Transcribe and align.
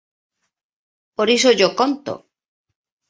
por 1.15 1.27
iso 1.37 1.49
llo 1.59 1.69
conto. 1.79 2.13